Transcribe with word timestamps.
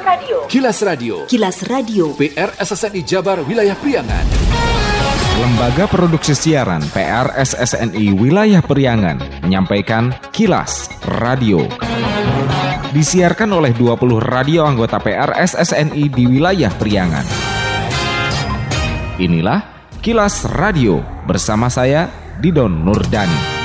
Radio. 0.00 0.48
Kilas 0.48 0.80
Radio. 0.80 1.28
Kilas 1.28 1.60
Radio. 1.68 2.16
PR 2.16 2.56
SSNI 2.56 3.04
Jabar 3.04 3.44
Wilayah 3.44 3.76
Priangan. 3.76 4.24
Lembaga 5.36 5.84
Produksi 5.84 6.32
Siaran 6.32 6.80
PR 6.92 7.36
SSNI 7.36 8.16
Wilayah 8.16 8.64
Priangan 8.64 9.44
menyampaikan 9.44 10.12
Kilas 10.32 10.88
Radio. 11.20 11.68
Disiarkan 12.96 13.52
oleh 13.52 13.76
20 13.76 14.20
radio 14.24 14.64
anggota 14.64 14.96
PR 15.04 15.36
SSNI 15.36 16.04
di 16.08 16.24
wilayah 16.24 16.72
Priangan. 16.72 17.26
Inilah 19.20 19.60
Kilas 20.00 20.48
Radio 20.48 21.04
bersama 21.28 21.68
saya 21.68 22.08
Didon 22.40 22.72
Nurdani. 22.88 23.60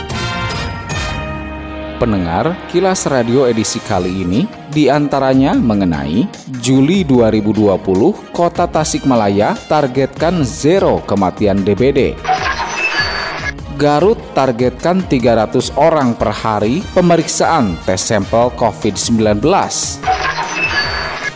Pendengar, 1.95 2.67
Kilas 2.67 3.07
Radio 3.07 3.47
edisi 3.47 3.79
kali 3.79 4.27
ini 4.27 4.64
di 4.75 4.91
antaranya 4.91 5.55
mengenai 5.55 6.27
Juli 6.59 7.07
2020, 7.07 8.35
Kota 8.35 8.67
Tasikmalaya 8.67 9.55
targetkan 9.71 10.43
zero 10.43 10.99
kematian 11.07 11.63
DBD. 11.63 12.19
Garut 13.79 14.19
targetkan 14.35 14.99
300 15.07 15.71
orang 15.79 16.11
per 16.19 16.35
hari 16.35 16.83
pemeriksaan 16.91 17.79
tes 17.87 18.03
sampel 18.03 18.51
COVID-19. 18.59 19.39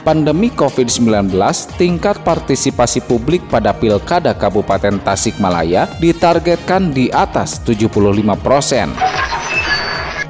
Pandemi 0.03 0.51
COVID-19, 0.51 1.31
tingkat 1.79 2.19
partisipasi 2.27 2.99
publik 3.07 3.43
pada 3.47 3.71
Pilkada 3.71 4.35
Kabupaten 4.35 4.99
Tasikmalaya 4.99 5.87
ditargetkan 6.03 6.91
di 6.91 7.07
atas 7.07 7.63
75 7.63 8.35
persen. 8.39 8.91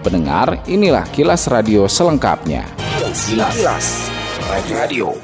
Pendengar, 0.01 0.61
inilah 0.65 1.05
kilas 1.13 1.45
radio 1.49 1.85
selengkapnya. 1.85 2.78
Kilas, 3.09 3.57
Kilas. 3.57 3.87
Radio. 4.69 5.17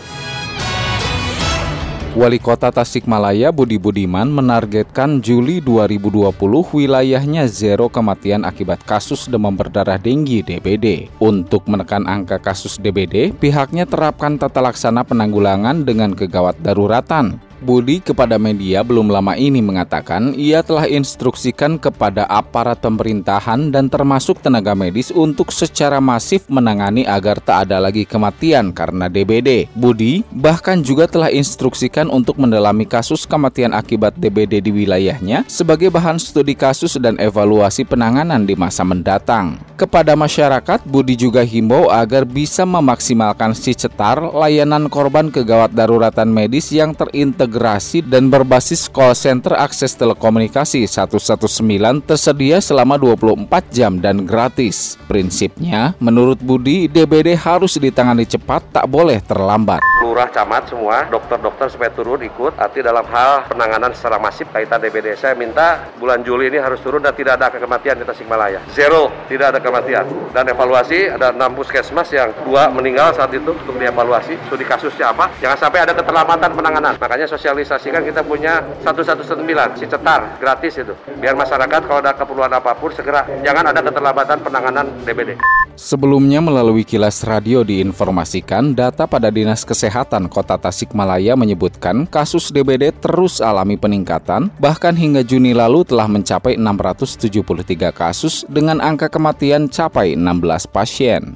Wali 2.17 2.41
Kota 2.41 2.73
Tasikmalaya 2.73 3.53
Budi 3.53 3.77
Budiman 3.77 4.25
menargetkan 4.25 5.21
Juli 5.21 5.61
2020 5.61 6.33
wilayahnya 6.73 7.45
zero 7.45 7.85
kematian 7.85 8.41
akibat 8.41 8.81
kasus 8.81 9.29
demam 9.29 9.53
berdarah 9.53 10.01
denggi 10.01 10.41
DBD. 10.41 11.13
Untuk 11.21 11.69
menekan 11.69 12.09
angka 12.09 12.41
kasus 12.41 12.81
DBD, 12.81 13.37
pihaknya 13.37 13.85
terapkan 13.85 14.41
tata 14.41 14.65
laksana 14.65 15.05
penanggulangan 15.05 15.85
dengan 15.85 16.17
kegawat 16.17 16.57
daruratan. 16.65 17.37
Budi 17.63 18.03
kepada 18.03 18.35
media 18.35 18.83
belum 18.83 19.07
lama 19.07 19.39
ini 19.39 19.63
mengatakan 19.63 20.35
ia 20.35 20.59
telah 20.59 20.85
instruksikan 20.85 21.79
kepada 21.79 22.27
aparat 22.27 22.83
pemerintahan 22.83 23.71
dan 23.71 23.87
termasuk 23.87 24.43
tenaga 24.43 24.75
medis 24.75 25.09
untuk 25.09 25.55
secara 25.55 26.03
masif 26.03 26.45
menangani 26.51 27.07
agar 27.07 27.39
tak 27.39 27.67
ada 27.67 27.79
lagi 27.79 28.03
kematian 28.03 28.75
karena 28.75 29.07
DBD. 29.07 29.71
Budi 29.73 30.21
bahkan 30.35 30.83
juga 30.83 31.07
telah 31.07 31.31
instruksikan 31.33 32.11
untuk 32.11 32.37
mendalami 32.37 32.83
kasus 32.83 33.23
kematian 33.23 33.71
akibat 33.71 34.19
DBD 34.19 34.59
di 34.59 34.71
wilayahnya 34.75 35.47
sebagai 35.47 35.87
bahan 35.89 36.19
studi 36.19 36.53
kasus 36.53 36.99
dan 36.99 37.15
evaluasi 37.17 37.87
penanganan 37.87 38.43
di 38.43 38.53
masa 38.59 38.83
mendatang. 38.83 39.57
Kepada 39.75 40.15
masyarakat, 40.15 40.87
Budi 40.87 41.19
juga 41.19 41.43
himbau 41.43 41.91
agar 41.91 42.23
bisa 42.23 42.63
memaksimalkan 42.63 43.51
si 43.51 43.75
cetar 43.75 44.19
layanan 44.31 44.87
korban 44.87 45.27
kegawat 45.27 45.75
daruratan 45.75 46.31
medis 46.31 46.71
yang 46.71 46.95
terintegrasi 46.95 47.54
integrasi 47.55 48.03
dan 48.03 48.27
berbasis 48.27 48.91
call 48.91 49.15
center 49.15 49.55
akses 49.55 49.95
telekomunikasi 49.95 50.83
119 50.83 52.03
tersedia 52.03 52.59
selama 52.59 52.99
24 52.99 53.47
jam 53.71 53.95
dan 53.95 54.27
gratis. 54.27 54.99
Prinsipnya, 55.07 55.95
menurut 56.03 56.35
Budi, 56.43 56.91
DBD 56.91 57.39
harus 57.39 57.79
ditangani 57.79 58.27
cepat, 58.27 58.59
tak 58.75 58.91
boleh 58.91 59.23
terlambat. 59.23 59.79
Lurah, 60.03 60.27
camat 60.27 60.67
semua, 60.67 61.07
dokter-dokter 61.07 61.71
supaya 61.71 61.95
turun 61.95 62.19
ikut 62.27 62.59
arti 62.59 62.83
dalam 62.83 63.07
hal 63.07 63.47
penanganan 63.47 63.95
secara 63.95 64.19
masif 64.19 64.51
kaitan 64.51 64.83
DBD. 64.83 65.15
Saya 65.15 65.31
minta 65.31 65.87
bulan 65.95 66.27
Juli 66.27 66.51
ini 66.51 66.59
harus 66.59 66.83
turun 66.83 66.99
dan 66.99 67.15
tidak 67.15 67.39
ada 67.39 67.55
kematian 67.55 67.95
di 67.95 68.03
Tasikmalaya. 68.03 68.59
Zero, 68.75 69.07
tidak 69.31 69.55
ada 69.55 69.59
kematian. 69.63 70.03
Dan 70.35 70.51
evaluasi, 70.51 71.07
ada 71.07 71.31
6 71.31 71.55
puskesmas 71.55 72.11
yang 72.11 72.35
dua 72.43 72.67
meninggal 72.67 73.15
saat 73.15 73.31
itu 73.31 73.55
untuk 73.55 73.79
dievaluasi. 73.79 74.35
Studi 74.51 74.67
kasusnya 74.67 75.15
apa? 75.15 75.31
Jangan 75.39 75.55
sampai 75.55 75.79
ada 75.87 75.95
keterlambatan 75.95 76.51
penanganan. 76.51 76.93
Makanya 76.99 77.31
sosialisasikan 77.35 77.99
kita 78.07 78.23
punya 78.23 78.63
119 78.87 79.43
si 79.75 79.85
cetar 79.91 80.39
gratis 80.39 80.79
itu 80.79 80.95
biar 81.19 81.35
masyarakat 81.35 81.81
kalau 81.83 81.99
ada 81.99 82.15
keperluan 82.15 82.51
apa 82.55 82.71
pun 82.79 82.95
segera 82.95 83.27
jangan 83.43 83.75
ada 83.75 83.83
keterlambatan 83.83 84.39
penanganan 84.39 84.87
DBD. 85.03 85.35
Sebelumnya 85.75 86.39
melalui 86.39 86.87
kilas 86.87 87.27
radio 87.27 87.59
diinformasikan 87.59 88.71
data 88.71 89.03
pada 89.03 89.27
Dinas 89.27 89.67
Kesehatan 89.67 90.31
Kota 90.31 90.55
Tasikmalaya 90.55 91.35
menyebutkan 91.35 92.07
kasus 92.07 92.47
DBD 92.55 92.95
terus 93.03 93.43
alami 93.43 93.75
peningkatan 93.75 94.55
bahkan 94.55 94.95
hingga 94.95 95.19
Juni 95.19 95.51
lalu 95.51 95.83
telah 95.83 96.07
mencapai 96.07 96.55
673 96.55 97.91
kasus 97.91 98.47
dengan 98.47 98.79
angka 98.79 99.11
kematian 99.11 99.67
capai 99.67 100.15
16 100.15 100.71
pasien. 100.71 101.35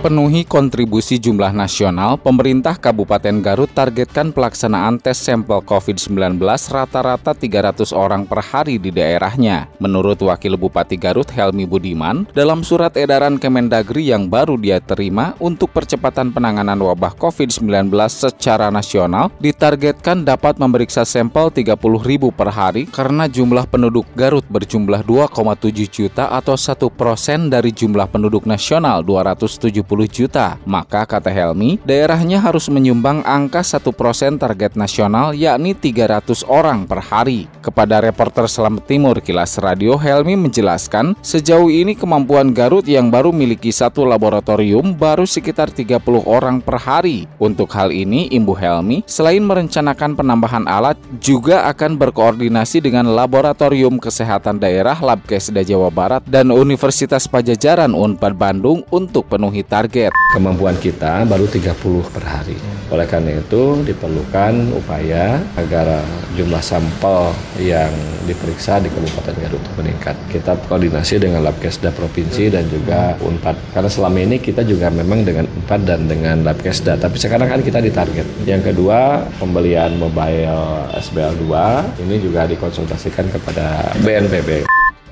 Penuhi 0.00 0.48
kontribusi 0.48 1.20
jumlah 1.20 1.52
nasional, 1.52 2.16
pemerintah 2.16 2.72
Kabupaten 2.72 3.44
Garut 3.44 3.68
targetkan 3.68 4.32
pelaksanaan 4.32 4.96
tes 4.96 5.20
sampel 5.20 5.60
COVID-19 5.60 6.40
rata-rata 6.72 7.36
300 7.36 7.92
orang 7.92 8.24
per 8.24 8.40
hari 8.40 8.80
di 8.80 8.88
daerahnya. 8.88 9.68
Menurut 9.76 10.16
Wakil 10.24 10.56
Bupati 10.56 10.96
Garut 10.96 11.28
Helmi 11.28 11.68
Budiman, 11.68 12.24
dalam 12.32 12.64
surat 12.64 12.96
edaran 12.96 13.36
Kemendagri 13.36 14.08
yang 14.08 14.24
baru 14.24 14.56
dia 14.56 14.80
terima 14.80 15.36
untuk 15.36 15.68
percepatan 15.68 16.32
penanganan 16.32 16.80
wabah 16.80 17.12
COVID-19 17.20 17.92
secara 18.08 18.72
nasional, 18.72 19.28
ditargetkan 19.36 20.24
dapat 20.24 20.56
memeriksa 20.56 21.04
sampel 21.04 21.52
30 21.52 21.76
ribu 22.08 22.32
per 22.32 22.48
hari 22.48 22.88
karena 22.88 23.28
jumlah 23.28 23.68
penduduk 23.68 24.08
Garut 24.16 24.48
berjumlah 24.48 25.04
2,7 25.04 25.68
juta 25.92 26.32
atau 26.32 26.56
1 26.56 26.88
persen 26.88 27.52
dari 27.52 27.68
jumlah 27.68 28.08
penduduk 28.08 28.48
nasional 28.48 29.04
270 29.04 29.89
juta. 30.06 30.56
Maka 30.62 31.02
kata 31.02 31.28
Helmi, 31.28 31.82
daerahnya 31.82 32.38
harus 32.38 32.70
menyumbang 32.70 33.26
angka 33.26 33.66
1% 33.66 34.38
target 34.38 34.78
nasional 34.78 35.34
yakni 35.34 35.74
300 35.74 36.46
orang 36.46 36.86
per 36.86 37.02
hari. 37.02 37.50
Kepada 37.58 37.98
reporter 37.98 38.46
Selamat 38.46 38.86
Timur 38.86 39.18
Kilas 39.18 39.58
Radio, 39.58 39.98
Helmi 39.98 40.38
menjelaskan 40.38 41.18
sejauh 41.20 41.66
ini 41.66 41.98
kemampuan 41.98 42.54
Garut 42.54 42.86
yang 42.86 43.10
baru 43.10 43.34
miliki 43.34 43.74
satu 43.74 44.06
laboratorium 44.06 44.94
baru 44.94 45.26
sekitar 45.26 45.74
30 45.74 45.98
orang 46.22 46.62
per 46.62 46.78
hari. 46.78 47.26
Untuk 47.42 47.74
hal 47.74 47.90
ini, 47.90 48.30
Imbu 48.30 48.54
Helmi 48.54 49.02
selain 49.10 49.42
merencanakan 49.42 50.14
penambahan 50.14 50.64
alat 50.70 50.96
juga 51.18 51.66
akan 51.66 51.98
berkoordinasi 51.98 52.84
dengan 52.84 53.10
Laboratorium 53.10 53.98
Kesehatan 53.98 54.62
Daerah 54.62 54.96
Labkesda 55.00 55.66
Jawa 55.66 55.90
Barat 55.90 56.22
dan 56.28 56.52
Universitas 56.54 57.26
Pajajaran 57.26 57.96
Unpad 57.96 58.36
Bandung 58.36 58.84
untuk 58.92 59.26
penuhi 59.26 59.64
target 59.64 59.79
target. 59.80 60.12
Kemampuan 60.36 60.76
kita 60.76 61.24
baru 61.24 61.48
30 61.48 62.12
per 62.12 62.22
hari. 62.22 62.54
Oleh 62.92 63.08
karena 63.08 63.40
itu 63.40 63.80
diperlukan 63.82 64.76
upaya 64.76 65.40
agar 65.56 66.04
jumlah 66.36 66.60
sampel 66.60 67.32
yang 67.58 67.90
diperiksa 68.28 68.78
di 68.78 68.92
Kabupaten 68.92 69.34
Garut 69.40 69.64
meningkat. 69.80 70.14
Kita 70.30 70.54
koordinasi 70.68 71.18
dengan 71.18 71.42
Labkesda 71.42 71.90
Provinsi 71.90 72.52
dan 72.52 72.68
juga 72.68 73.16
Unpad. 73.24 73.74
Karena 73.74 73.90
selama 73.90 74.18
ini 74.22 74.36
kita 74.38 74.62
juga 74.62 74.92
memang 74.92 75.26
dengan 75.26 75.48
Unpad 75.48 75.80
dan 75.82 76.06
dengan 76.06 76.46
Labkesda, 76.46 77.00
tapi 77.00 77.18
sekarang 77.18 77.50
kan 77.50 77.64
kita 77.64 77.82
ditarget. 77.82 78.26
Yang 78.46 78.70
kedua, 78.70 79.26
pembelian 79.40 79.98
mobile 79.98 80.86
SBL 80.94 81.40
2 81.42 82.06
ini 82.06 82.22
juga 82.22 82.46
dikonsultasikan 82.46 83.26
kepada 83.34 83.96
BNPB. 84.06 84.69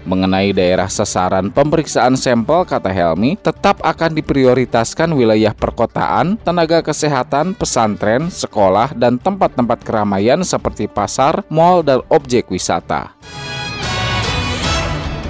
Mengenai 0.08 0.56
daerah 0.56 0.88
sasaran 0.88 1.52
pemeriksaan 1.52 2.16
sampel, 2.16 2.64
kata 2.64 2.88
Helmi, 2.88 3.36
tetap 3.36 3.76
akan 3.84 4.16
diprioritaskan 4.16 5.12
wilayah 5.12 5.52
perkotaan, 5.52 6.40
tenaga 6.40 6.80
kesehatan, 6.80 7.52
pesantren, 7.52 8.32
sekolah, 8.32 8.96
dan 8.96 9.20
tempat-tempat 9.20 9.84
keramaian 9.84 10.40
seperti 10.40 10.88
pasar, 10.88 11.44
mal, 11.52 11.84
dan 11.84 12.00
objek 12.08 12.48
wisata. 12.48 13.12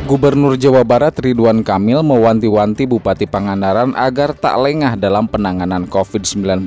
Gubernur 0.09 0.57
Jawa 0.57 0.89
Barat 0.89 1.21
Ridwan 1.21 1.61
Kamil 1.61 2.01
mewanti-wanti 2.01 2.89
Bupati 2.89 3.29
Pangandaran 3.29 3.93
agar 3.93 4.33
tak 4.33 4.57
lengah 4.57 4.97
dalam 4.97 5.29
penanganan 5.29 5.85
COVID-19. 5.85 6.65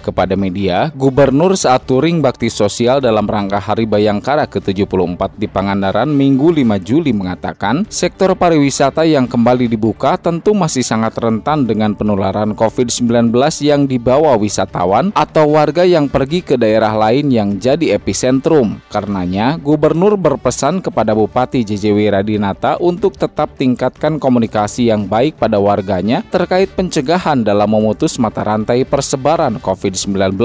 Kepada 0.00 0.32
media, 0.40 0.88
Gubernur 0.96 1.52
saat 1.52 1.84
touring 1.84 2.24
bakti 2.24 2.48
sosial 2.48 3.04
dalam 3.04 3.28
rangka 3.28 3.60
Hari 3.60 3.84
Bayangkara 3.84 4.48
ke-74 4.48 5.36
di 5.36 5.44
Pangandaran 5.44 6.08
Minggu 6.08 6.48
5 6.48 6.64
Juli 6.80 7.12
mengatakan, 7.12 7.84
sektor 7.92 8.32
pariwisata 8.32 9.04
yang 9.04 9.28
kembali 9.28 9.68
dibuka 9.68 10.16
tentu 10.16 10.56
masih 10.56 10.80
sangat 10.80 11.12
rentan 11.20 11.68
dengan 11.68 11.92
penularan 11.92 12.56
COVID-19 12.56 13.36
yang 13.68 13.84
dibawa 13.84 14.32
wisatawan 14.40 15.12
atau 15.12 15.60
warga 15.60 15.84
yang 15.84 16.08
pergi 16.08 16.40
ke 16.40 16.56
daerah 16.56 16.96
lain 16.96 17.28
yang 17.28 17.60
jadi 17.60 18.00
epicentrum. 18.00 18.80
Karenanya, 18.88 19.60
Gubernur 19.60 20.16
berpesan 20.16 20.80
kepada 20.80 21.12
Bupati 21.12 21.68
JJ 21.68 21.92
Wiradinata 21.92 22.77
untuk 22.78 23.14
tetap 23.14 23.54
tingkatkan 23.58 24.16
komunikasi 24.16 24.90
yang 24.90 25.06
baik 25.06 25.36
pada 25.36 25.58
warganya 25.58 26.24
terkait 26.30 26.72
pencegahan 26.72 27.42
dalam 27.42 27.68
memutus 27.70 28.16
mata 28.16 28.42
rantai 28.42 28.86
persebaran 28.86 29.60
COVID-19 29.60 30.38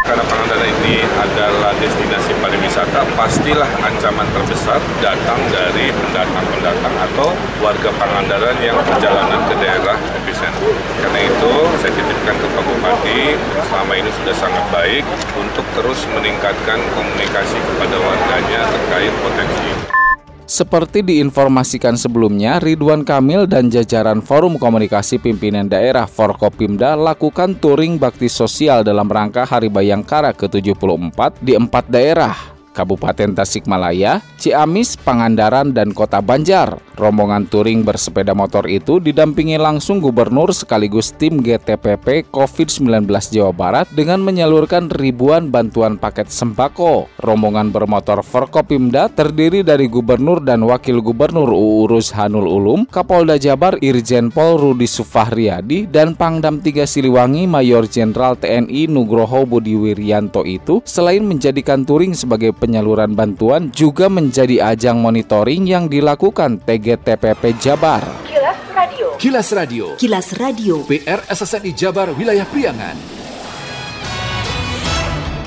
karena 0.00 0.24
Pangandaran 0.26 0.64
ini 0.64 1.04
adalah 1.04 1.76
destinasi 1.76 2.32
pariwisata, 2.40 3.04
pastilah 3.20 3.68
ancaman 3.84 4.24
terbesar 4.32 4.80
datang 5.04 5.36
dari 5.52 5.92
pendatang-pendatang 5.92 6.94
atau 7.04 7.28
warga 7.60 7.92
Pangandaran 8.00 8.56
yang 8.64 8.80
perjalanan 8.80 9.44
ke 9.44 9.54
daerah 9.60 10.00
epicentrum. 10.16 10.72
Karena 11.04 11.20
itu, 11.20 11.52
saya 11.84 11.92
titipkan 11.92 12.36
ke 12.42 12.46
Pak 12.48 12.64
Bupati, 12.64 13.22
selama 13.68 13.92
ini 14.00 14.10
sudah 14.24 14.34
sangat 14.40 14.64
baik 14.72 15.04
untuk 15.36 15.66
terus 15.76 16.00
meningkatkan 16.16 16.80
komunikasi 16.96 17.60
kepada 17.60 17.96
warganya 18.00 18.60
terkait 18.72 19.12
potensi 19.20 19.99
seperti 20.50 21.06
diinformasikan 21.06 21.94
sebelumnya, 21.94 22.58
Ridwan 22.58 23.06
Kamil 23.06 23.46
dan 23.46 23.70
jajaran 23.70 24.18
Forum 24.18 24.58
Komunikasi 24.58 25.22
Pimpinan 25.22 25.70
Daerah 25.70 26.10
Forkopimda 26.10 26.98
lakukan 26.98 27.54
touring 27.54 28.02
bakti 28.02 28.26
sosial 28.26 28.82
dalam 28.82 29.06
rangka 29.06 29.46
Hari 29.46 29.70
Bayangkara 29.70 30.34
ke-74 30.34 31.38
di 31.38 31.54
empat 31.54 31.86
daerah 31.86 32.59
Kabupaten 32.80 33.36
Tasikmalaya, 33.36 34.24
Ciamis, 34.40 34.96
Pangandaran, 34.96 35.76
dan 35.76 35.92
Kota 35.92 36.24
Banjar. 36.24 36.80
Rombongan 36.96 37.48
touring 37.48 37.84
bersepeda 37.84 38.32
motor 38.32 38.68
itu 38.68 39.00
didampingi 39.00 39.56
langsung 39.60 40.04
gubernur 40.04 40.52
sekaligus 40.52 41.12
tim 41.16 41.40
GTPP 41.40 42.28
COVID-19 42.28 43.08
Jawa 43.08 43.52
Barat 43.56 43.88
dengan 43.92 44.20
menyalurkan 44.20 44.92
ribuan 44.92 45.48
bantuan 45.48 45.96
paket 45.96 46.28
sembako. 46.28 47.08
Rombongan 47.24 47.72
bermotor 47.72 48.20
Forkopimda 48.20 49.08
terdiri 49.08 49.64
dari 49.64 49.88
gubernur 49.88 50.44
dan 50.44 50.60
wakil 50.64 51.00
gubernur 51.00 51.48
Uurus 51.48 52.12
Hanul 52.12 52.48
Ulum, 52.48 52.84
Kapolda 52.84 53.40
Jabar 53.40 53.80
Irjen 53.80 54.28
Pol 54.28 54.60
Rudi 54.60 54.84
Sufahriadi, 54.84 55.88
dan 55.88 56.12
Pangdam 56.12 56.60
3 56.60 56.84
Siliwangi 56.84 57.48
Mayor 57.48 57.88
Jenderal 57.88 58.36
TNI 58.36 58.92
Nugroho 58.92 59.48
Budi 59.48 59.72
Wiryanto 59.72 60.44
itu 60.44 60.84
selain 60.84 61.24
menjadikan 61.24 61.88
touring 61.88 62.12
sebagai 62.12 62.52
penyaluran 62.70 63.18
bantuan 63.18 63.66
juga 63.74 64.06
menjadi 64.06 64.70
ajang 64.70 65.02
monitoring 65.02 65.66
yang 65.66 65.90
dilakukan 65.90 66.62
TGTPP 66.62 67.58
Jabar. 67.58 68.06
Kilas 68.22 68.62
Radio. 68.70 69.06
Kilas 69.18 69.48
Radio. 69.50 69.86
Kilas 69.98 70.28
Radio. 70.38 70.74
PR 70.86 71.26
SSNI 71.26 71.74
Jabar 71.74 72.14
Wilayah 72.14 72.46
Priangan. 72.46 73.19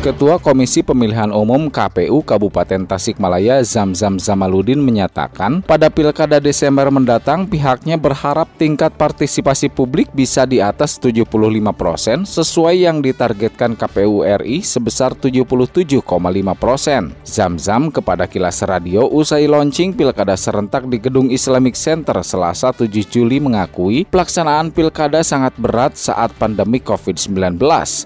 Ketua 0.04 0.36
Komisi 0.36 0.84
Pemilihan 0.84 1.32
Umum 1.32 1.72
KPU 1.72 2.28
Kabupaten 2.28 2.84
Tasikmalaya 2.84 3.64
Zamzam 3.64 4.20
Zamaludin 4.20 4.84
menyatakan 4.84 5.64
pada 5.64 5.88
Pilkada 5.88 6.44
Desember 6.44 6.92
mendatang 6.92 7.48
pihaknya 7.48 7.96
berharap 7.96 8.52
tingkat 8.60 8.92
partisipasi 9.00 9.72
publik 9.72 10.12
bisa 10.12 10.44
di 10.44 10.60
atas 10.60 11.00
75 11.00 11.24
persen 11.72 12.28
sesuai 12.28 12.84
yang 12.84 13.00
ditargetkan 13.00 13.80
KPU 13.80 14.28
RI 14.44 14.60
sebesar 14.60 15.16
77,5 15.16 16.04
persen. 16.60 17.16
Zamzam 17.24 17.88
kepada 17.88 18.28
Kilas 18.28 18.60
Radio 18.68 19.08
usai 19.08 19.48
launching 19.48 19.96
Pilkada 19.96 20.36
serentak 20.36 20.84
di 20.92 21.00
Gedung 21.00 21.32
Islamic 21.32 21.80
Center 21.80 22.20
Selasa 22.28 22.76
7 22.76 22.92
Juli 23.08 23.40
mengakui 23.40 24.04
pelaksanaan 24.04 24.68
Pilkada 24.76 25.24
sangat 25.24 25.56
berat 25.56 25.96
saat 25.96 26.36
pandemi 26.36 26.84
COVID-19. 26.84 27.56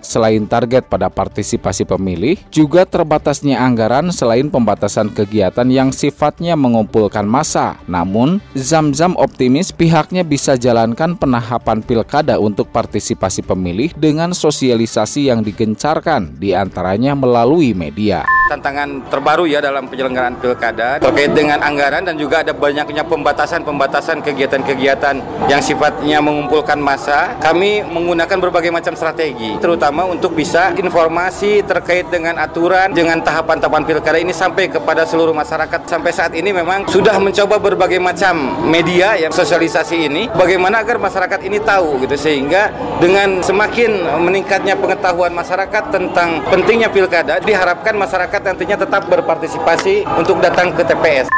Selain 0.06 0.46
target 0.46 0.86
pada 0.86 1.10
partisipasi 1.10 1.87
pemilih, 1.88 2.36
juga 2.52 2.84
terbatasnya 2.84 3.64
anggaran 3.64 4.12
selain 4.12 4.52
pembatasan 4.52 5.10
kegiatan 5.16 5.66
yang 5.72 5.96
sifatnya 5.96 6.60
mengumpulkan 6.60 7.24
massa. 7.24 7.80
Namun, 7.88 8.44
Zamzam 8.54 9.16
optimis 9.16 9.72
pihaknya 9.72 10.28
bisa 10.28 10.60
jalankan 10.60 11.16
penahapan 11.16 11.80
pilkada 11.80 12.38
untuk 12.38 12.68
partisipasi 12.76 13.48
pemilih 13.48 13.96
dengan 13.96 14.36
sosialisasi 14.36 15.32
yang 15.32 15.40
digencarkan, 15.40 16.36
di 16.36 16.52
antaranya 16.52 17.16
melalui 17.16 17.72
media 17.72 18.37
tantangan 18.48 19.04
terbaru 19.12 19.44
ya 19.46 19.60
dalam 19.60 19.92
penyelenggaraan 19.92 20.40
pilkada 20.40 20.98
terkait 21.04 21.36
dengan 21.36 21.60
anggaran 21.60 22.08
dan 22.08 22.16
juga 22.16 22.42
ada 22.42 22.56
banyaknya 22.56 23.04
pembatasan-pembatasan 23.04 24.24
kegiatan-kegiatan 24.24 25.16
yang 25.52 25.62
sifatnya 25.62 26.24
mengumpulkan 26.24 26.80
massa. 26.80 27.36
Kami 27.44 27.84
menggunakan 27.84 28.38
berbagai 28.40 28.72
macam 28.72 28.96
strategi, 28.96 29.60
terutama 29.60 30.08
untuk 30.08 30.34
bisa 30.34 30.72
informasi 30.80 31.62
terkait 31.68 32.08
dengan 32.08 32.40
aturan, 32.40 32.96
dengan 32.96 33.20
tahapan-tahapan 33.20 33.84
pilkada 33.84 34.18
ini 34.18 34.32
sampai 34.32 34.72
kepada 34.72 35.04
seluruh 35.04 35.36
masyarakat. 35.36 35.84
Sampai 35.86 36.16
saat 36.16 36.32
ini 36.34 36.56
memang 36.56 36.88
sudah 36.88 37.20
mencoba 37.20 37.60
berbagai 37.60 38.00
macam 38.00 38.56
media 38.64 39.20
yang 39.20 39.36
sosialisasi 39.36 40.08
ini, 40.08 40.32
bagaimana 40.32 40.82
agar 40.82 40.98
masyarakat 40.98 41.40
ini 41.44 41.60
tahu 41.60 42.00
gitu 42.08 42.16
sehingga 42.16 42.72
dengan 42.98 43.44
semakin 43.44 44.24
meningkatnya 44.24 44.80
pengetahuan 44.80 45.36
masyarakat 45.36 45.84
tentang 45.92 46.42
pentingnya 46.48 46.88
pilkada, 46.88 47.44
diharapkan 47.44 47.94
masyarakat 47.94 48.37
masyarakat 48.38 48.54
nantinya 48.54 48.78
tetap 48.86 49.04
berpartisipasi 49.10 50.06
untuk 50.14 50.38
datang 50.38 50.70
ke 50.70 50.86
TPS. 50.86 51.37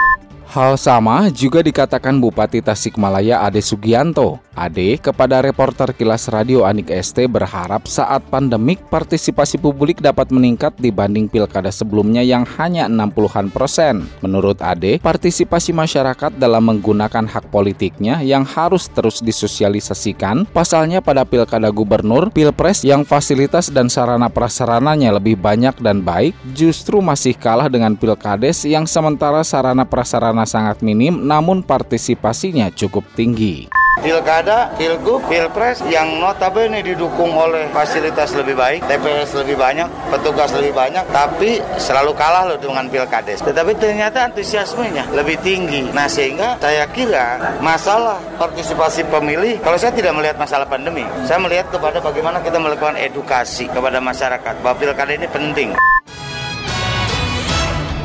Hal 0.49 0.81
sama 0.81 1.29
juga 1.29 1.61
dikatakan 1.61 2.17
Bupati 2.17 2.57
Tasikmalaya 2.65 3.45
Ade 3.45 3.61
Sugianto. 3.61 4.41
Ade 4.57 4.97
kepada 4.97 5.45
reporter 5.45 5.93
Kilas 5.93 6.25
Radio 6.25 6.65
Anik 6.65 6.89
ST 6.89 7.29
berharap 7.29 7.85
saat 7.85 8.25
pandemik 8.33 8.81
partisipasi 8.89 9.61
publik 9.61 10.01
dapat 10.01 10.33
meningkat 10.33 10.73
dibanding 10.81 11.29
pilkada 11.29 11.69
sebelumnya 11.69 12.25
yang 12.25 12.49
hanya 12.57 12.89
60-an 12.89 13.53
persen. 13.53 14.09
Menurut 14.25 14.57
Ade, 14.65 14.97
partisipasi 14.97 15.69
masyarakat 15.69 16.33
dalam 16.41 16.65
menggunakan 16.65 17.29
hak 17.29 17.53
politiknya 17.53 18.25
yang 18.25 18.41
harus 18.41 18.89
terus 18.89 19.21
disosialisasikan. 19.21 20.49
Pasalnya 20.49 20.99
pada 21.05 21.29
pilkada 21.29 21.69
gubernur, 21.69 22.33
pilpres 22.33 22.81
yang 22.81 23.05
fasilitas 23.05 23.69
dan 23.69 23.85
sarana 23.85 24.33
prasarananya 24.33 25.13
lebih 25.13 25.37
banyak 25.37 25.77
dan 25.77 26.01
baik 26.01 26.33
justru 26.57 27.05
masih 27.05 27.37
kalah 27.37 27.69
dengan 27.69 27.93
pilkades 27.93 28.65
yang 28.65 28.89
sementara 28.89 29.45
sarana 29.45 29.85
prasarana 29.85 30.38
karena 30.39 30.55
sangat 30.55 30.79
minim 30.79 31.27
namun 31.27 31.59
partisipasinya 31.59 32.71
cukup 32.71 33.03
tinggi. 33.11 33.67
Pilkada, 33.99 34.71
Pilgub, 34.79 35.19
Pilpres 35.27 35.83
yang 35.91 36.23
notabene 36.23 36.79
didukung 36.79 37.35
oleh 37.35 37.67
fasilitas 37.75 38.31
lebih 38.31 38.55
baik, 38.55 38.87
TPS 38.87 39.35
lebih 39.43 39.59
banyak, 39.59 39.83
petugas 40.07 40.55
lebih 40.55 40.71
banyak, 40.71 41.03
tapi 41.11 41.59
selalu 41.75 42.15
kalah 42.15 42.47
loh 42.47 42.55
dengan 42.55 42.87
Pilkades. 42.87 43.43
Tetapi 43.43 43.75
ternyata 43.75 44.31
antusiasmenya 44.31 45.11
lebih 45.11 45.35
tinggi. 45.43 45.91
Nah 45.91 46.07
sehingga 46.07 46.55
saya 46.63 46.87
kira 46.95 47.59
masalah 47.59 48.23
partisipasi 48.39 49.03
pemilih, 49.11 49.59
kalau 49.59 49.75
saya 49.75 49.91
tidak 49.91 50.15
melihat 50.15 50.39
masalah 50.39 50.63
pandemi, 50.63 51.03
saya 51.27 51.43
melihat 51.43 51.67
kepada 51.67 51.99
bagaimana 51.99 52.39
kita 52.39 52.55
melakukan 52.55 52.95
edukasi 52.95 53.67
kepada 53.67 53.99
masyarakat 53.99 54.63
bahwa 54.63 54.79
Pilkada 54.79 55.11
ini 55.11 55.27
penting. 55.27 55.75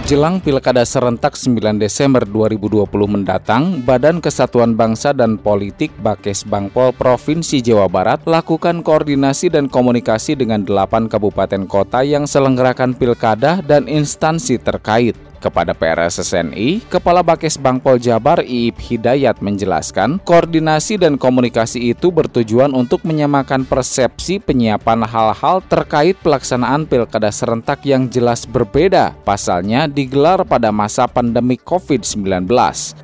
Jelang 0.04 0.36
Pilkada 0.36 0.84
serentak 0.84 1.32
9 1.32 1.80
Desember 1.80 2.28
2020 2.28 2.84
mendatang, 3.08 3.80
Badan 3.88 4.20
Kesatuan 4.20 4.76
Bangsa 4.76 5.16
dan 5.16 5.40
Politik 5.40 5.96
Bakes 5.96 6.44
Bangpol 6.44 6.92
Provinsi 6.92 7.64
Jawa 7.64 7.88
Barat 7.88 8.20
lakukan 8.28 8.84
koordinasi 8.84 9.48
dan 9.48 9.64
komunikasi 9.64 10.36
dengan 10.36 10.60
delapan 10.60 11.08
kabupaten 11.08 11.64
kota 11.64 12.04
yang 12.04 12.28
selenggarakan 12.28 12.92
pilkada 12.92 13.64
dan 13.64 13.88
instansi 13.88 14.60
terkait. 14.60 15.16
Kepada 15.44 15.76
PRSSNI, 15.76 16.88
Kepala 16.88 17.20
Bakes 17.20 17.60
Bangpol 17.60 18.00
Jabar 18.00 18.40
Iip 18.40 18.80
Hidayat 18.80 19.44
menjelaskan, 19.44 20.24
koordinasi 20.24 20.96
dan 20.96 21.20
komunikasi 21.20 21.92
itu 21.92 22.08
bertujuan 22.08 22.72
untuk 22.72 23.04
menyamakan 23.04 23.68
persepsi 23.68 24.40
penyiapan 24.40 25.04
hal-hal 25.04 25.60
terkait 25.68 26.16
pelaksanaan 26.24 26.88
pilkada 26.88 27.28
serentak 27.28 27.84
yang 27.84 28.08
jelas 28.08 28.48
berbeda. 28.48 29.12
Pasalnya 29.28 29.84
digelar 29.84 30.48
pada 30.48 30.72
masa 30.72 31.04
pandemi 31.04 31.60
COVID-19. 31.60 32.48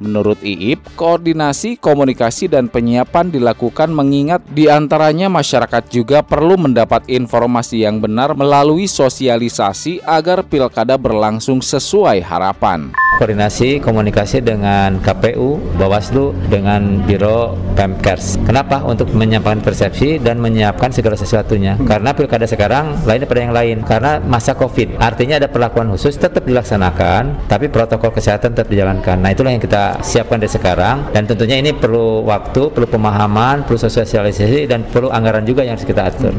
Menurut 0.01 0.41
Iip, 0.41 0.97
koordinasi, 0.97 1.77
komunikasi, 1.77 2.49
dan 2.49 2.73
penyiapan 2.73 3.29
dilakukan 3.29 3.93
mengingat 3.93 4.41
di 4.49 4.65
antaranya 4.65 5.29
masyarakat 5.29 5.93
juga 5.93 6.25
perlu 6.25 6.57
mendapat 6.57 7.05
informasi 7.05 7.85
yang 7.85 8.01
benar 8.01 8.33
melalui 8.33 8.89
sosialisasi 8.89 10.01
agar 10.09 10.41
pilkada 10.49 10.97
berlangsung 10.97 11.61
sesuai 11.61 12.30
harapan. 12.31 12.95
Koordinasi 13.19 13.83
komunikasi 13.83 14.41
dengan 14.41 15.03
KPU, 15.03 15.59
Bawaslu, 15.77 16.33
dengan 16.47 17.03
Biro 17.05 17.59
Pemkers. 17.75 18.39
Kenapa? 18.47 18.81
Untuk 18.87 19.11
menyampaikan 19.13 19.61
persepsi 19.61 20.23
dan 20.23 20.39
menyiapkan 20.39 20.95
segala 20.95 21.19
sesuatunya. 21.19 21.77
Karena 21.85 22.15
pilkada 22.15 22.47
sekarang 22.47 23.03
lain 23.05 23.21
daripada 23.27 23.41
yang 23.43 23.53
lain. 23.53 23.77
Karena 23.83 24.23
masa 24.23 24.55
COVID. 24.55 25.03
Artinya 25.03 25.43
ada 25.43 25.51
perlakuan 25.51 25.91
khusus 25.91 26.17
tetap 26.17 26.47
dilaksanakan, 26.47 27.51
tapi 27.51 27.67
protokol 27.69 28.15
kesehatan 28.15 28.55
tetap 28.55 28.71
dijalankan. 28.71 29.21
Nah 29.21 29.35
itulah 29.35 29.51
yang 29.53 29.61
kita 29.61 30.01
siapkan 30.01 30.39
dari 30.39 30.49
sekarang. 30.55 31.11
Dan 31.11 31.27
tentunya 31.27 31.59
ini 31.59 31.75
perlu 31.75 32.25
waktu, 32.25 32.73
perlu 32.73 32.89
pemahaman, 32.89 33.67
perlu 33.67 33.77
sosialisasi, 33.77 34.71
dan 34.71 34.87
perlu 34.87 35.11
anggaran 35.11 35.43
juga 35.45 35.67
yang 35.67 35.77
harus 35.77 35.85
kita 35.85 36.09
atur. 36.09 36.33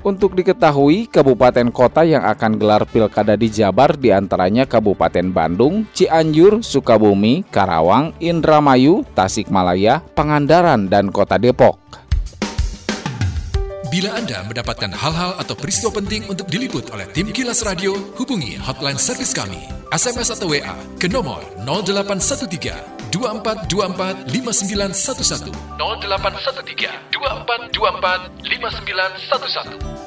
Untuk 0.00 0.32
diketahui, 0.32 1.12
kabupaten 1.12 1.68
kota 1.68 2.08
yang 2.08 2.24
akan 2.24 2.56
gelar 2.56 2.88
pilkada 2.88 3.36
di 3.36 3.52
Jabar 3.52 4.00
di 4.00 4.08
antaranya 4.08 4.64
Kabupaten 4.64 5.28
Bandung, 5.28 5.84
Cianjur, 5.92 6.64
Sukabumi, 6.64 7.44
Karawang, 7.52 8.16
Indramayu, 8.16 9.04
Tasikmalaya, 9.12 10.00
Pangandaran, 10.16 10.88
dan 10.88 11.12
Kota 11.12 11.36
Depok. 11.36 11.76
Bila 13.92 14.16
Anda 14.16 14.40
mendapatkan 14.48 14.88
hal-hal 14.88 15.36
atau 15.36 15.52
peristiwa 15.52 15.92
penting 15.92 16.24
untuk 16.32 16.48
diliput 16.48 16.88
oleh 16.96 17.04
tim 17.12 17.28
Kilas 17.28 17.60
Radio, 17.60 17.92
hubungi 18.16 18.56
hotline 18.56 18.96
servis 18.96 19.36
kami, 19.36 19.60
SMS 19.92 20.32
atau 20.32 20.48
WA 20.48 20.78
ke 20.96 21.12
nomor 21.12 21.44
0813 21.66 22.99
2424 23.10 24.26
5911 24.26 25.50
0813 25.78 26.90
2424 27.10 28.30
5911 28.44 29.99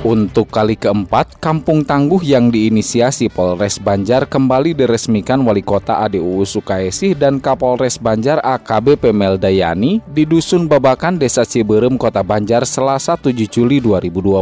Untuk 0.00 0.48
kali 0.48 0.80
keempat, 0.80 1.36
Kampung 1.44 1.84
Tangguh 1.84 2.24
yang 2.24 2.48
diinisiasi 2.48 3.28
Polres 3.28 3.76
Banjar 3.76 4.24
kembali 4.24 4.72
diresmikan 4.72 5.44
Wali 5.44 5.60
Kota 5.60 6.00
ADUU 6.00 6.40
Sukaisi 6.48 7.12
dan 7.12 7.36
Kapolres 7.36 8.00
Banjar 8.00 8.40
AKBP 8.40 9.12
Meldayani 9.12 10.00
di 10.08 10.24
Dusun 10.24 10.64
Babakan 10.72 11.20
Desa 11.20 11.44
Ciberem 11.44 12.00
Kota 12.00 12.24
Banjar 12.24 12.64
Selasa 12.64 13.20
7 13.20 13.44
Juli 13.44 13.76
2020. 13.84 14.40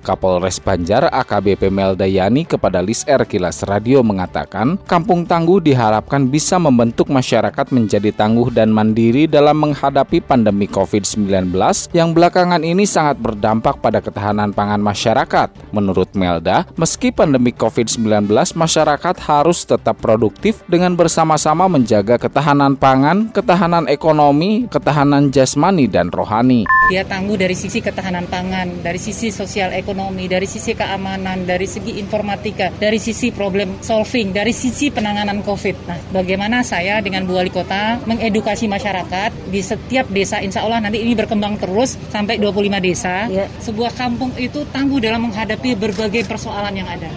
Kapolres 0.00 0.56
Banjar 0.56 1.12
AKBP 1.12 1.68
Meldayani 1.68 2.48
kepada 2.48 2.80
Lis 2.80 3.04
R 3.04 3.28
Kilas 3.28 3.60
Radio 3.68 4.00
mengatakan, 4.00 4.80
Kampung 4.88 5.28
Tangguh 5.28 5.60
diharapkan 5.60 6.32
bisa 6.32 6.56
membentuk 6.56 7.12
masyarakat 7.12 7.68
menjadi 7.76 8.08
tangguh 8.08 8.48
dan 8.48 8.72
mandiri 8.72 9.28
dalam 9.28 9.68
menghadapi 9.68 10.24
pandemi 10.24 10.64
COVID-19 10.64 11.52
yang 11.92 12.16
belakangan 12.16 12.64
ini 12.64 12.88
sangat 12.88 13.20
berdampak 13.20 13.84
pada 13.84 14.00
ketahanan 14.00 14.48
pangan 14.56 14.80
masyarakat 14.80 14.93
masyarakat. 14.94 15.74
Menurut 15.74 16.14
Melda, 16.14 16.70
meski 16.78 17.10
pandemi 17.10 17.50
COVID-19, 17.50 18.30
masyarakat 18.54 19.16
harus 19.26 19.66
tetap 19.66 19.98
produktif 19.98 20.62
dengan 20.70 20.94
bersama-sama 20.94 21.66
menjaga 21.66 22.14
ketahanan 22.14 22.78
pangan, 22.78 23.34
ketahanan 23.34 23.90
ekonomi, 23.90 24.70
ketahanan 24.70 25.34
jasmani, 25.34 25.90
dan 25.90 26.14
rohani. 26.14 26.62
Dia 26.86 27.02
tangguh 27.02 27.34
dari 27.34 27.58
sisi 27.58 27.82
ketahanan 27.82 28.30
pangan, 28.30 28.84
dari 28.86 29.02
sisi 29.02 29.34
sosial 29.34 29.74
ekonomi, 29.74 30.30
dari 30.30 30.46
sisi 30.46 30.78
keamanan, 30.78 31.42
dari 31.42 31.66
segi 31.66 31.98
informatika, 31.98 32.70
dari 32.70 33.02
sisi 33.02 33.34
problem 33.34 33.82
solving, 33.82 34.30
dari 34.30 34.54
sisi 34.54 34.94
penanganan 34.94 35.42
COVID. 35.42 35.76
Nah, 35.90 35.98
bagaimana 36.14 36.62
saya 36.62 37.02
dengan 37.02 37.26
Bu 37.26 37.34
Wali 37.34 37.50
Kota 37.50 37.98
mengedukasi 38.06 38.70
masyarakat 38.70 39.32
di 39.50 39.64
setiap 39.64 40.06
desa, 40.12 40.38
insya 40.44 40.62
Allah 40.62 40.84
nanti 40.84 41.00
ini 41.00 41.16
berkembang 41.16 41.58
terus 41.58 41.96
sampai 42.12 42.36
25 42.36 42.78
desa. 42.84 43.26
Ya. 43.32 43.48
Sebuah 43.64 43.96
kampung 43.96 44.36
itu 44.36 44.62
tangguh 44.68 44.83
tangguh 44.84 45.00
dalam 45.00 45.32
menghadapi 45.32 45.80
berbagai 45.80 46.28
persoalan 46.28 46.76
yang 46.76 46.84
ada. 46.84 47.08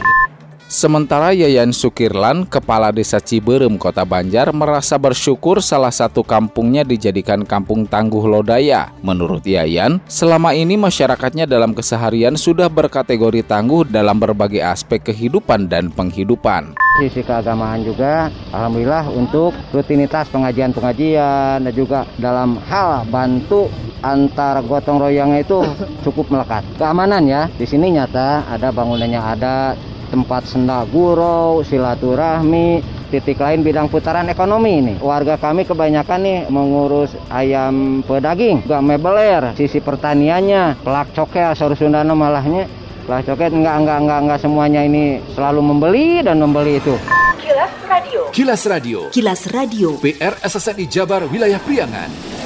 Sementara 0.71 1.35
Yayan 1.35 1.75
Sukirlan, 1.75 2.47
Kepala 2.47 2.95
Desa 2.95 3.19
Ciberem, 3.19 3.75
Kota 3.75 4.07
Banjar, 4.07 4.55
merasa 4.55 4.95
bersyukur 4.95 5.59
salah 5.59 5.91
satu 5.91 6.23
kampungnya 6.23 6.87
dijadikan 6.87 7.43
kampung 7.43 7.83
tangguh 7.83 8.23
lodaya. 8.23 8.91
Menurut 9.03 9.43
Yayan, 9.43 9.99
selama 10.07 10.55
ini 10.55 10.79
masyarakatnya 10.79 11.43
dalam 11.43 11.75
keseharian 11.75 12.39
sudah 12.39 12.71
berkategori 12.71 13.43
tangguh 13.43 13.83
dalam 13.83 14.15
berbagai 14.15 14.63
aspek 14.63 15.11
kehidupan 15.11 15.67
dan 15.67 15.91
penghidupan. 15.91 16.75
Sisi 17.03 17.19
keagamaan 17.19 17.83
juga, 17.83 18.31
Alhamdulillah 18.55 19.11
untuk 19.11 19.51
rutinitas 19.75 20.31
pengajian-pengajian 20.31 21.67
dan 21.67 21.73
juga 21.75 22.07
dalam 22.15 22.59
hal 22.63 23.03
bantu 23.11 23.67
antar 24.07 24.63
gotong 24.63 25.03
royongnya 25.03 25.43
itu 25.43 25.59
cukup 26.07 26.31
melekat. 26.31 26.63
Keamanan 26.79 27.27
ya, 27.27 27.51
di 27.51 27.67
sini 27.67 27.91
nyata 27.91 28.47
ada 28.47 28.71
bangunannya 28.71 29.19
ada 29.19 29.75
tempat 30.07 30.47
senda 30.47 30.87
gurau, 30.87 31.61
silaturahmi, 31.67 32.79
titik 33.11 33.39
lain 33.39 33.63
bidang 33.63 33.91
putaran 33.91 34.31
ekonomi 34.31 34.79
ini. 34.79 34.93
Warga 34.99 35.35
kami 35.39 35.67
kebanyakan 35.67 36.19
nih 36.23 36.39
mengurus 36.47 37.11
ayam 37.31 38.03
pedaging, 38.03 38.63
gak 38.67 38.83
mebeler, 38.83 39.55
sisi 39.59 39.83
pertaniannya, 39.83 40.79
pelak 40.83 41.11
cokel, 41.11 41.51
sorry 41.55 41.75
Sundana 41.75 42.15
malahnya, 42.15 42.67
pelak 43.03 43.27
coket 43.27 43.51
enggak, 43.51 43.75
enggak, 43.83 43.99
enggak, 44.03 44.19
enggak 44.23 44.39
semuanya 44.39 44.81
ini 44.83 45.19
selalu 45.35 45.61
membeli 45.63 46.23
dan 46.23 46.39
membeli 46.39 46.79
itu. 46.79 46.95
Kilas 47.37 47.73
Radio. 47.87 48.21
Kilas 48.31 48.63
Radio. 48.67 48.99
Kilas 49.11 49.41
Radio. 49.51 49.89
PR 50.03 50.35
SSNI 50.43 50.85
Jabar 50.87 51.23
Wilayah 51.27 51.59
Priangan. 51.63 52.36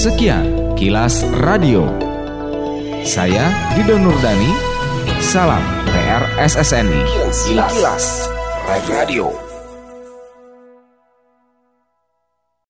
Sekian 0.00 0.72
Kilas 0.80 1.28
Radio. 1.44 1.84
Saya 3.04 3.52
Dido 3.76 4.00
Nurdani. 4.00 4.48
Salam 5.20 5.60
PR 5.92 6.24
SSNI. 6.40 7.04
Kilas, 7.44 7.68
Kilas. 7.68 8.04
Radio. 8.88 9.49